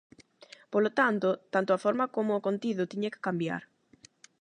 [0.73, 3.61] Polo tanto, tanto a forma como o contido tiña que cambiar.